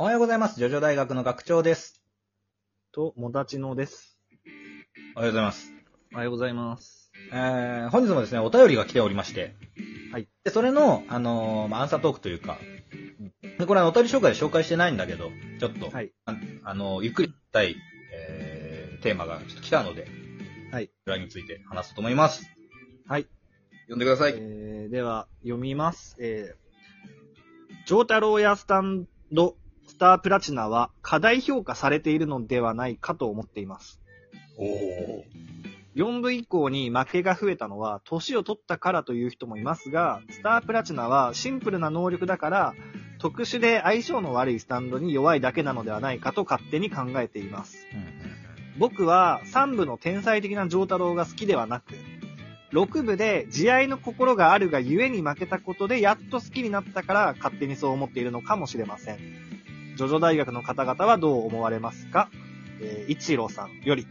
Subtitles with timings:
[0.00, 0.58] おはようございます。
[0.58, 2.02] ジョジョ大学の学長です。
[2.90, 4.16] と、もだちのです。
[5.14, 5.74] おはようございます。
[6.14, 7.12] おはようございます。
[7.30, 9.56] えー、本日もですね、お便りが来ておりまして。
[10.10, 10.26] はい。
[10.42, 12.56] で、それの、あのーまあ、アンサートークというか、
[13.58, 16.10] でこれはお便り紹介で紹介してないんだけど、ちょっと、はい。
[16.24, 17.76] ああのーゆっくりしたい、
[18.14, 20.08] えー、テーマがちょっと来たので、
[20.72, 20.86] はい。
[21.04, 22.50] これについて話そうと思います。
[23.06, 23.26] はい。
[23.82, 24.32] 読んでください。
[24.34, 26.16] えー、では、読みます。
[26.18, 29.58] えー、ジョータローやスタンド、
[29.90, 34.00] スタープラチナは過大評価されているのではないかと思っています。
[34.56, 35.24] おー。
[35.96, 42.74] 4部以降に負けが増えたのは、年を取ったからという人もいますが、スタープラチナはシンプルな能力だから、
[43.18, 47.88] 特殊で相性の悪いスタンドに弱いだけなのではないかと勝手に考えています。
[48.78, 51.94] 僕は3部の天才的な丈太郎が好きではなく、
[52.72, 59.49] 6部で慈愛の心があるがゆえに負けたことでやっと好きになったから勝手にそう思っているのかもしれません。
[60.00, 62.30] ジョジョ大学の方々はどう思われますか？
[62.80, 64.06] えー、一郎さんより。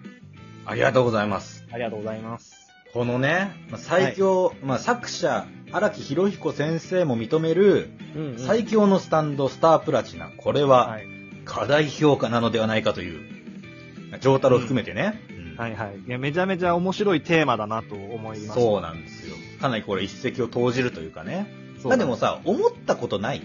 [0.67, 1.65] ありがとうございます。
[1.71, 2.53] ありがとうございます。
[2.93, 10.29] このね、まあ最強、まあ、作者、荒木博彦先生も認める、うん、最強のスタンド、スタープラチナ。
[10.37, 11.07] これは、はい。
[11.43, 15.19] 過大評価なのではないかという、上太郎含めてね。
[15.31, 15.97] うんはいはい。
[16.07, 18.59] いや、めちゃめちゃ面白いテーマだなと思います。
[18.59, 19.35] そうなんですよ。
[19.59, 21.51] かなりこれ一石を投じるというかね。
[21.81, 23.41] そうまあでもさ、思ったことないい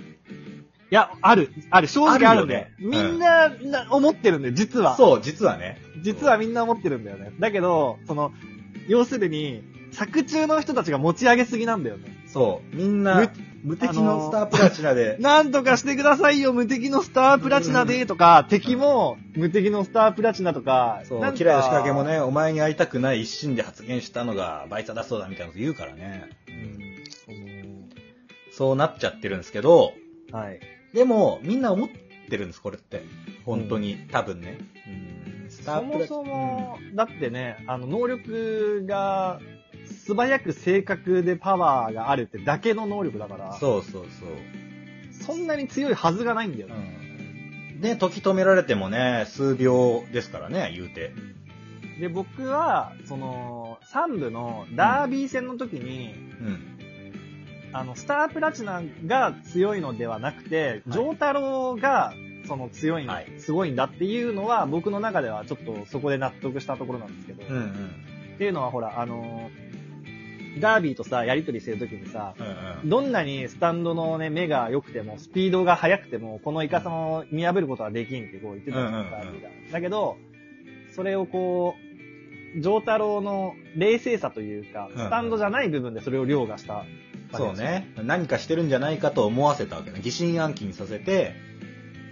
[0.91, 1.51] や、ある。
[1.71, 1.89] ある。
[1.89, 2.55] 正直あるんで。
[2.55, 4.97] よねみんな、な思ってるんで、実は。
[4.97, 5.81] そう、実はね。
[6.03, 7.33] 実はみんな思ってるんだよね。
[7.41, 8.33] だけど、その、
[8.89, 12.25] 要するに、作中の人たちが持ち上げすぎなんだよね。
[12.27, 13.31] そう、みんな、
[13.63, 26.29] 無敵のスタープラチナで、 なんとかしてくださいよ、無敵のスタープラチナで、とか、敵も無敵のスタープラチナとか、そう、なんかキラヨシカゲもね、お前に会いたくない一心で発言したのがバイトだそうだみたいなこと言うからね。
[26.48, 26.95] うん
[28.57, 29.95] そうなっちゃってるんですけど、
[30.35, 30.61] はい。
[30.93, 31.89] でも、みんな思っ
[32.29, 33.03] てるんです、これって。
[33.45, 34.59] 本当に、多分ね。
[35.49, 39.41] スそもそも、だってね、あの、能力が、
[39.86, 45.25] 素早く正確でパワーがあるってだけの能力だから、そうそうそう。
[45.25, 46.75] そんなに強いはずがないんだよね。
[47.75, 47.81] うん。
[47.81, 51.13] で、時止められてもね、数秒ですからね、言うて。
[52.01, 56.73] で、僕は、その、3部のダービー戦の時に、うん。
[57.74, 62.14] あの、スタープラチナが強いのではなくて、ジョータロが、
[62.46, 67.70] その強いん、はいすごいんだっていうのは、僕の中ではちょっとそこで納得したところなんですけど、うんうん。
[68.34, 69.51] っていうのはほら、あの
[70.61, 72.46] ダービーとさ、やりとりしてる時にさ、うん
[72.83, 72.89] うん。
[72.89, 79.48] どんなにスタンドのね、目が良くても、スピードが速くても、このイカサマを見破ることはできんってこう言ってたんですよ、うんうんうんダービーが。
[79.73, 80.17] だけど、
[80.95, 81.74] それをこ
[82.57, 86.84] う、ジョータロの冷静さというか、うんスタンドじゃない部分でそれを凌駕した
[87.39, 87.55] そう。
[87.55, 87.92] ね。
[87.96, 90.00] 何かしてるんじゃないかと思わせたわけね。
[90.02, 91.34] 疑心暗鬼にさせて、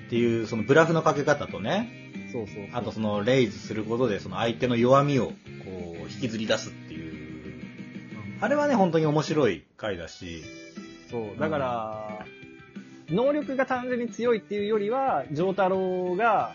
[0.06, 2.02] っていう、そのブラフのかけ方とね、
[2.32, 2.68] そうそう。
[2.72, 5.34] あとそのレイズすることで、その相手の弱みを、こ
[6.06, 7.12] う、引きずり出すっていう。
[8.40, 10.42] あれはね、本当に面白い回だし、
[11.10, 11.38] そう。
[11.38, 12.26] だから、
[13.08, 16.54] 能力が単純に強いっていうよりは、ジョータロが、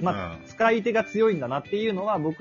[0.00, 2.40] まあ、うん使い手が強いんだなっていうのは、僕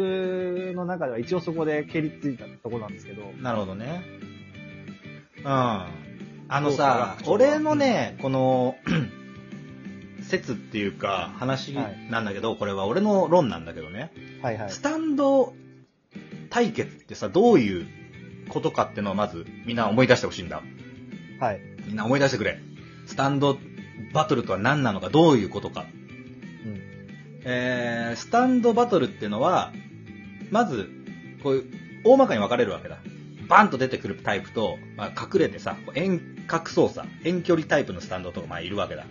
[0.76, 3.24] の中では一応そこで蹴りついたところなんですけど。
[3.42, 4.04] なるほどね。
[5.44, 6.02] うん。
[6.54, 8.76] あのさか、俺のね、この、
[10.24, 14.12] 説っていうか、話はいなんだけど、これは俺の論なんだけどね。
[14.42, 14.70] はいはい。
[14.70, 15.54] スタンド
[16.50, 17.88] 対決ってさ、どういう
[18.50, 20.62] ことかってのをまずみんな思い出してほしいんだ。
[21.40, 21.62] はい。
[21.88, 22.60] みんな思い出してくれ。
[23.08, 23.58] スタンド
[24.14, 25.86] バトルとは何なのか、どういうことか。
[26.66, 26.82] うん。
[27.44, 29.72] えー、スタンドバトルっていうのは、
[30.52, 30.90] まず、
[31.44, 31.66] こういう、
[32.04, 32.98] 大まかに分かれるわけだ。
[33.52, 39.06] バンと出てくるタイプと、まあ、隠れてさ、遠隔操作、遠距離タイプのスタンドとか、まあ、いるわけだ。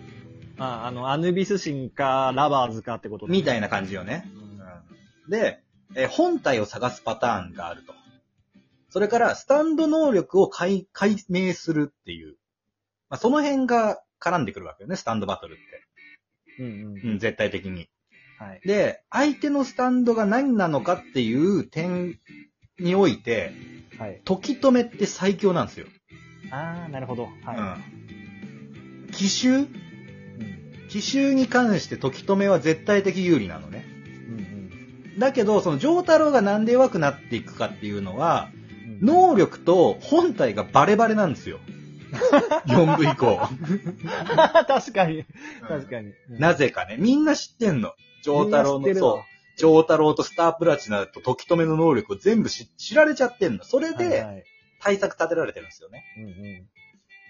[0.57, 3.67] あ、あの、アヌビス神か、ラバーズかってことみたいな。
[3.67, 4.25] な感じよね。
[5.29, 5.61] で、
[5.93, 7.93] えー本体を探すパターンがあると。
[8.89, 12.37] それから、スタンド能力を解解明するっていう。
[13.09, 16.63] まあ、その辺が絡んでくるわけよね、スタンドバトルって。
[16.63, 16.69] うんう
[17.05, 17.11] ん。
[17.11, 17.89] うん、絶対的に。
[18.39, 18.61] はい。
[18.65, 22.19] で、相手のスタンドが何なのかっていう点
[22.81, 23.53] において、
[23.97, 24.21] はい。
[24.25, 25.87] 時止めって最強なんですよ。
[26.51, 27.29] あー、なるほど。
[27.45, 27.77] は
[29.07, 29.11] うん。
[29.11, 29.49] 奇襲？
[29.49, 29.53] い。
[29.57, 29.69] うん。
[30.89, 33.85] 奇襲に関して時止めは絶対的有利なのね。
[34.27, 38.49] うんだけど、その上太郎がなんで弱くなっていくかっていうのは、
[39.01, 39.05] うん。
[39.05, 41.59] 能力と本体がバレバレなんですよ。
[42.67, 43.39] 4部以降。
[44.67, 45.25] 確かに。
[45.67, 46.13] 確かに。
[46.29, 46.97] なぜかね。
[46.99, 47.93] みんな知ってんの。
[48.23, 49.30] 上太郎の、そう。
[49.61, 53.63] 上太郎とスタープラチナと時止めの能力を全部知知られちゃってんの。
[53.63, 54.43] それで
[54.81, 56.03] 対策立てられてるんですよね。
[56.17, 56.67] うんうん。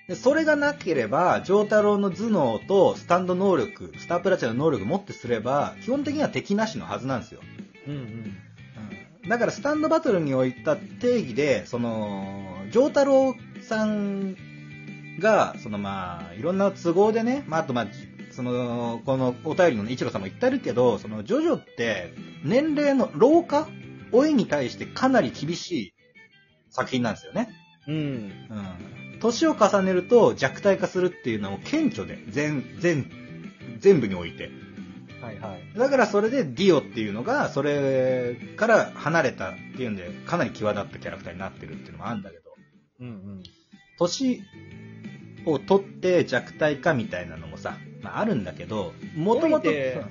[0.08, 7.42] でそれがなければ、丈太郎の頭脳とスタンド能力、スタープラチナの能力を持ってすれば、基本的には敵なしのはずなんですよ。
[7.88, 8.38] うんうん。
[9.30, 14.36] だからスタンドバトルにおいた定義で、その、丈太郎さん
[15.20, 17.88] が、そのまあ、いろんな都合でね、まああとまあ、
[18.32, 22.14] その、このお便りのね、一郎さんも言ってるけど、その、ジョジョって、
[22.44, 23.68] 年齢の老化
[24.12, 25.94] 老いに対してかなり厳しい
[26.70, 27.50] 作品なんですよね。
[27.88, 27.96] うん。
[27.96, 28.32] うん。
[29.22, 33.10] 年を重ねると弱体化するっていうのを顕著で、全、全、
[33.80, 34.50] 全部において。
[35.22, 35.78] はいはい。
[35.78, 42.44] だからそれでディオっていうのが、それから離れたっていうんで、かなり際立ったキャラクターになってるっていうのもあるんだけど、
[43.02, 43.44] うんうん。
[43.98, 44.44] 年
[45.46, 50.02] を取って弱体化みたいなのもさ、まああるんだけど、もともと、老いて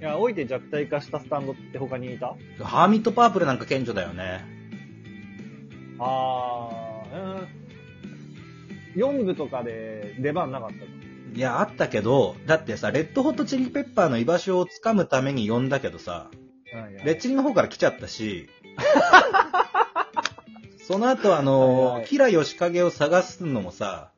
[0.00, 2.36] いや、老いて弱体化したスタンドって他にいた？
[2.60, 4.44] うんハーミットパープルなんか顕著だよね。
[5.98, 9.02] あー、うん。
[9.02, 10.80] 4部とかで出番なかったの？
[11.34, 16.30] いや、あったけど、だってさ、レッドホットチリペッパーの居場所をつかむために呼んだけどさ、
[17.04, 18.48] レッチリの方から来ちゃったし、
[20.86, 24.17] その後あはいのはい、キラヨシカゲを探すのもさ、う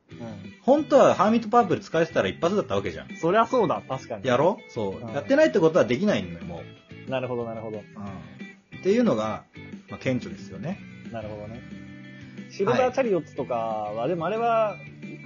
[0.63, 3.15] 本当はハーミットパープル使えてたら一発だったわけじゃん。
[3.17, 4.27] そりゃそうだ、確かに。
[4.27, 4.57] やろ？
[4.69, 6.61] そう、はいやってないってことはできないんだよ、も
[7.07, 7.09] う。
[7.09, 7.77] なるほど、なるほど。
[7.77, 7.83] うん。
[8.79, 9.43] っていうのが、
[9.89, 10.79] まあ、顕著ですよね。
[11.11, 11.61] なるほどね。
[12.51, 14.75] シルバーチャリオッツとかは、でもあれは、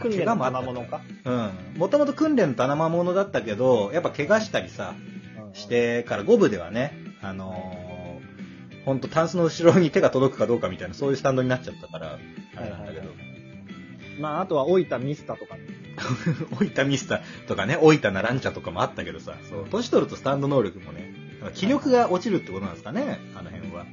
[0.02, 1.02] 訓練の賜物か？
[1.26, 1.52] うん。
[1.78, 5.16] もともと訓練の棚魔物だったけど、やっぱ怪我したりさ、うん
[5.56, 6.92] してから5部ではね、
[7.22, 12.20] あのー、ほんとタンスの後ろに手が届くかどうかみたいな、そういうスタンドになっちゃったから、
[12.58, 13.10] あれなんだけど。
[14.20, 15.62] まあ、あとは、老いたミスタとかね。
[16.52, 21.14] 置いたミスタとかね、置いたナランチャとかもあったけどさ、そう、年取るとスタンド能力もね、
[21.54, 23.80] 気力が落ちるってことなんですかね、あの辺は。
[23.80, 23.90] はい。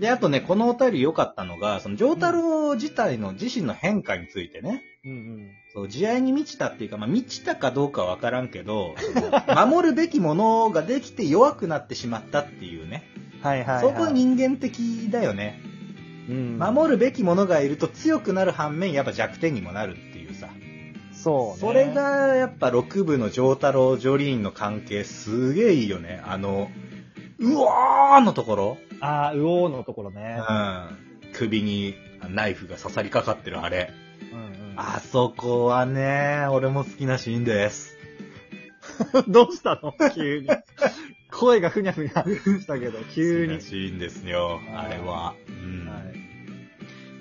[0.00, 5.50] で、あとね、このお便り良かったのが、その、丈太郎自体の自身の変化についてね、うんうん。
[5.72, 8.94] そう、慈愛に満ちたっていうか、まあ、満ちたかどうかはわからんけど、
[9.54, 13.04] 守るべきものができて弱くなってしまったっていうね。
[13.42, 13.92] はいはい、はい。
[13.92, 15.60] そこ人間的だよね。
[16.28, 16.58] うん。
[16.58, 20.48] 守るべきものがいると強くなる反面、やっぱ弱点にもなるっていうさ。
[21.12, 21.60] そう、ね。
[21.60, 26.22] それ、が、やっぱ6部の丈太郎、ジョリーンの関係、すげえいいよね。
[26.24, 26.70] あの、
[27.38, 28.78] うわーのところ。
[29.00, 30.36] ああ、うおーのところうね。
[30.36, 31.32] ん。
[31.34, 31.94] 首に
[32.30, 33.92] ナイフが刺さりかかってるあれ。
[34.32, 34.38] うん
[34.70, 34.74] うん。
[34.76, 37.96] あそこはね、俺も好きなシーンです。
[39.28, 39.92] どうしたの？
[40.14, 40.48] 急に。
[41.30, 43.54] 声がふにゃふにゃしたけど、急に。
[43.54, 45.34] 好きなシーンですよ、あれは。
[45.48, 45.85] うん。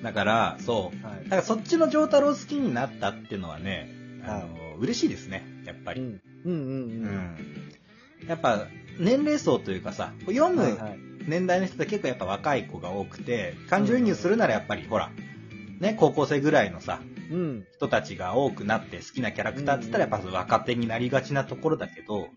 [0.06, 0.14] はい。
[0.14, 1.06] だから、そう。
[1.06, 3.90] はいだからそっちの丈太郎好きになったっていうのはね、
[4.26, 6.02] あはの、嬉しいですね、やっぱり。
[6.02, 6.22] うん。
[6.46, 7.06] うんうんううん。
[7.06, 7.38] ん。
[8.28, 8.68] やっぱ、
[9.00, 10.78] 年齢層というかさ、読む。
[11.28, 15.12] 年代の人って結構やっぱ若い子が多くて、感情移入するならやっぱりほら、
[15.80, 17.02] ね、高校生ぐらいのさ、
[17.32, 17.66] うん。
[17.76, 22.30] 人たちが多くなって好きなキャラクターって言ったらやっぱ若手になりがちなところだけど、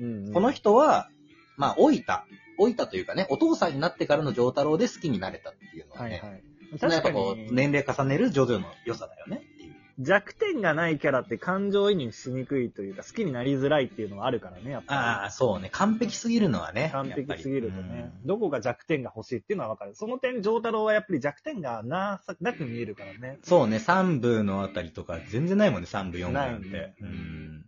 [0.00, 0.32] うんうん。
[0.32, 1.08] この人は、
[1.56, 2.26] まあ、老いた、
[2.58, 6.42] 老いたというかね、お父さんになってからの丈太郎で好きになれたっていうのはね、はいはい。
[6.72, 9.72] やっ確かに、ぱこう、年齢重ねるジョジョの良さだよねっていう。
[9.98, 15.00] 弱点がないキャラって感情移入しにくいというか、好きになりづらいっていうのはあるからね、やっぱり。
[15.00, 15.68] ああ、そうね。
[15.70, 16.88] 完璧すぎるのはね。
[16.92, 19.94] 完璧すぎるとね、うんどこが弱点が欲しいっていうのはわかる。
[19.94, 23.38] その点、丈太郎はやっぱり弱点がなさ、なく見えるからね。
[23.42, 26.94] そうね、3部のあたりとか全然ないもんね、3部、4部なんて。
[27.00, 27.64] うん。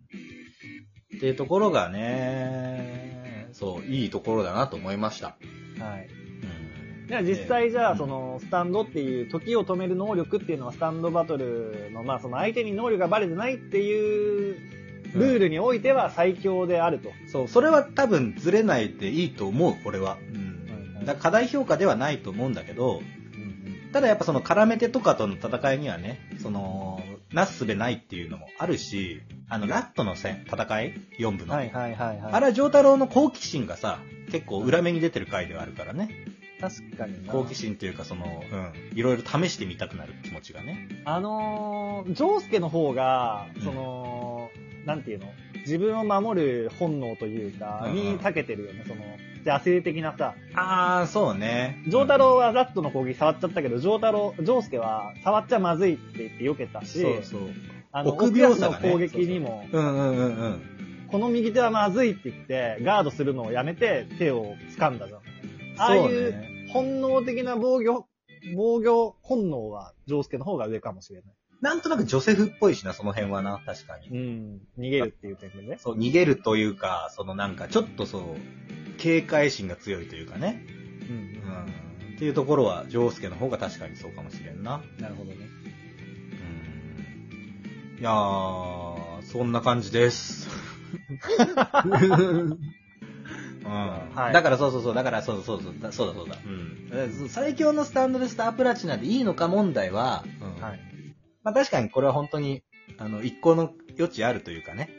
[1.17, 5.36] っていうところがね、そう、いいところだなと思いました。
[5.79, 6.23] はい。
[7.18, 7.26] うん。
[7.26, 14.56] じゃあ実際じゃあ、うんその、スタンドっていう、時を止める能力っていうのは、スタンドバトルの、まあ、その相手に能力がバレてないっていう、
[15.14, 17.10] ルールにおいては最強であると。
[17.30, 20.18] そう、それは多分ずれないでいいと思う、俺は。
[20.32, 20.38] うん。
[20.38, 20.54] はい
[21.04, 23.02] だから課題評価ではないと思うんだけど、
[23.94, 27.00] ただやっぱその絡め手とかとの戦いにはね、その、
[27.32, 31.54] なすすべないっていうのもあるし、あの、ラットの戦、戦い ?4 部の。
[31.54, 32.32] はいはいはいはい。
[32.32, 34.00] あれは丈太郎の好奇心がさ、
[34.32, 36.08] 結構裏目に出てる回ではあるからね。
[36.70, 37.32] 確かにな。
[37.32, 38.56] 好奇心というかその、う
[38.94, 40.88] ん、いろいろ試してみたくなる気持ちがね。
[41.04, 44.50] あのー、ジョースケの方がうん、その、
[44.86, 45.26] なんていうの？
[45.60, 48.84] 自分を守る本能というか、うんうんに長けてるよね。
[48.86, 49.02] その、
[49.46, 51.82] 野生的なさ、あー、そうね。
[51.86, 57.40] ジョー太郎はラットの攻撃触っちゃったけど、ジョー太郎、ジョースケは触っちゃまずいって言って避けたし、そうそう。
[57.92, 60.60] あの、臆奥病さがねの攻撃にも、うんうんうんうん。
[61.08, 65.20] この右手はまずいって言って、ガードするのをやめて手を掴んだじゃん。
[65.78, 66.54] ああいそううね。
[66.74, 68.08] 本能的な防御、
[68.56, 71.34] 防御本能は、ジョースケの方が上かもしれない。
[71.60, 74.08] なんとなくジョセフっぽいしな、その辺はな、確かに。
[74.08, 74.60] うん。
[74.76, 75.76] 逃げるっていう点でね。
[75.78, 78.22] そう、逃げるというか、そのなんか、ちょっとそう、
[78.98, 80.66] 警戒心が強いというかね。
[81.08, 81.20] うんう
[82.10, 82.14] ん。
[82.16, 84.82] っていうところは、ジョースケの方が確かにそうかもしれんな。
[84.98, 85.36] なるほどね。
[88.00, 90.48] いやー、そんな感じです。
[93.64, 94.14] うん。
[94.14, 96.36] はいだからそうそうそう、だからそうそうそう、だそうだそうだ。
[96.44, 97.28] うん。
[97.28, 100.80] 最強のスタンドでスタープラチナでいいのか問題は、うんはい。
[101.42, 102.62] まあ確かにこれは本当に、
[102.98, 104.90] あの、一個の余地あるというかね。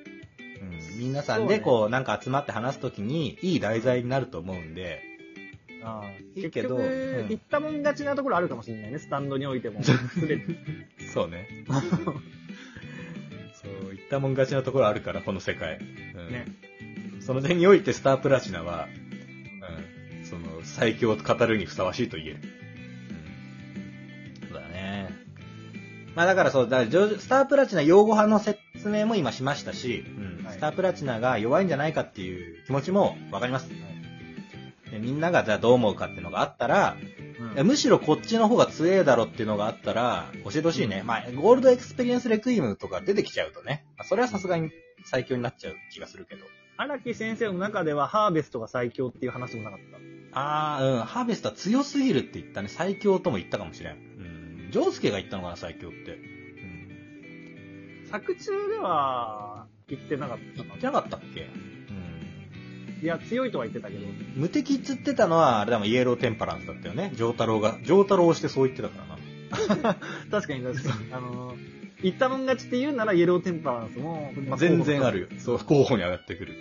[0.62, 1.00] うん。
[1.00, 5.02] 皆さんでこう、なんか集まって話すときに、いい題材になると思うんで、
[5.86, 9.84] ああいいけど言ったもん勝ちなところあるかもしれないね、スタンドにおいても。
[9.84, 9.92] す
[10.22, 10.44] べて。
[11.14, 11.48] そうね。
[13.54, 15.78] そう、言ったもん勝ちなところあるから、この世界。
[15.78, 15.84] う
[16.30, 16.48] んね。
[17.26, 18.88] その点においてスタープラチナは、
[20.20, 22.38] うん、その、最強を語るにふさわしいと言える。
[24.44, 24.50] うん。
[24.50, 25.10] そうだね。
[26.16, 33.70] まあだからそう、だからスタープラチナ擁護派の説明も今しましたし、うんはいスタープラチナが弱いんじゃないかっていう気持ちもわかります。
[34.92, 36.96] でみんながじゃあどう思うかっていうのがあったら、
[37.56, 41.02] いやむしろこっちの方が強えだろっていうのがあったら、教えてほしいね。
[41.04, 44.70] まあ、ゴールドエクスペリエンスレクイエムとか出てきちゃうとね、まあ、それはさすがに
[45.04, 46.46] 最強になっちゃう気がするけど。
[46.78, 49.80] 荒木先生の中ではハーベストが最強っていう話もなかっ
[50.34, 50.38] た。
[50.38, 52.68] あー、うん、ハーベストは強すぎるって言ったね。
[52.68, 53.94] 最強とも言ったかもしれん。
[53.94, 54.72] うん。
[54.72, 55.98] 仗助が言ったのかな、最強って。
[56.16, 56.16] う
[58.06, 58.08] ん。
[58.12, 61.42] 作中では言ってなかったか言ってなかったっけ？
[61.42, 63.04] うん。
[63.04, 64.06] いや、強いとは言ってたけど。
[64.36, 67.12] 無敵っつってたのは、あれだもん、イエローテンパランスだったよね。
[67.16, 69.96] ジョータロウが、ジョータロウをしてそう言ってたからな。
[70.32, 71.14] 確かに確かに。
[71.14, 71.56] あの、
[72.04, 75.28] 言ったもん勝ちって言うならイエローテンパランスも、まあ全然あるよ。
[75.40, 76.54] そう、候補に上がってくる。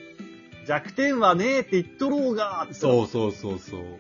[0.67, 3.81] 弱点はねえって言っとろうがそうそうそうそう。
[3.81, 3.95] はい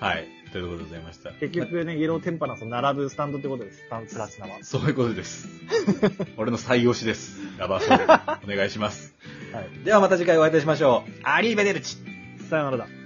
[0.00, 0.28] はい。
[0.52, 1.32] ということでございました。
[1.32, 3.78] 結局ね、イエローテンパランスと並ぶスタンドってことです。
[3.80, 4.58] スタンプラチナは。
[4.62, 5.48] そういうことです。
[6.38, 7.40] 俺の最推しです。
[7.58, 8.54] ラバーソウル。
[8.54, 9.14] お願いします。
[9.52, 9.84] はい。
[9.84, 11.10] ではまた次回お会いいたしましょう。
[11.24, 11.96] アリーベデルチ
[12.48, 12.97] さよならだ。